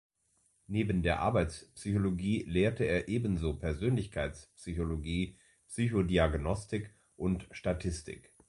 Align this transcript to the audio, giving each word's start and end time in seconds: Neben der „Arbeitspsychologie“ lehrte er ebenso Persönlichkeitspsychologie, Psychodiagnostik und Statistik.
Neben 0.65 1.03
der 1.03 1.19
„Arbeitspsychologie“ 1.19 2.41
lehrte 2.49 2.85
er 2.85 3.07
ebenso 3.07 3.55
Persönlichkeitspsychologie, 3.59 5.37
Psychodiagnostik 5.67 6.95
und 7.17 7.47
Statistik. 7.51 8.33